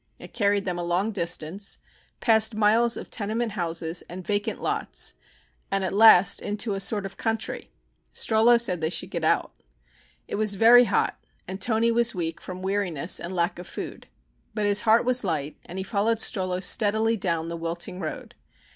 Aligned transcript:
It 0.17 0.33
carried 0.33 0.65
them 0.65 0.79
a 0.79 0.83
long 0.83 1.11
distance, 1.11 1.77
past 2.21 2.55
miles 2.55 2.97
of 2.97 3.11
tenement 3.11 3.51
houses 3.51 4.01
and 4.09 4.25
vacant 4.25 4.59
lots, 4.59 5.13
and 5.69 5.83
at 5.83 5.93
last 5.93 6.41
into 6.41 6.73
a 6.73 6.79
sort 6.79 7.05
of 7.05 7.17
country. 7.17 7.69
Strollo 8.11 8.57
said 8.59 8.81
they 8.81 8.89
should 8.89 9.11
get 9.11 9.23
out. 9.23 9.51
It 10.27 10.37
was 10.37 10.55
very 10.55 10.85
hot 10.85 11.23
and 11.47 11.61
Toni 11.61 11.91
was 11.91 12.15
weak 12.15 12.41
from 12.41 12.63
weariness 12.63 13.19
and 13.19 13.35
lack 13.35 13.59
of 13.59 13.67
food, 13.67 14.07
but 14.55 14.65
his 14.65 14.81
heart 14.81 15.05
was 15.05 15.23
light 15.23 15.55
and 15.67 15.77
he 15.77 15.83
followed 15.83 16.17
Strollo 16.17 16.63
steadily 16.63 17.15
down 17.15 17.47
the 17.47 17.55
wilting 17.55 17.99
road. 17.99 18.33